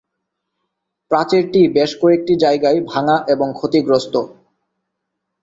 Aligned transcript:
প্রাচীরটি 1.11 1.61
বেশ 1.75 1.91
কয়েকটি 2.01 2.33
জায়গায় 2.43 2.79
ভাঙা 2.91 3.17
এবং 3.33 3.47
ক্ষতিগ্রস্ত। 3.53 4.13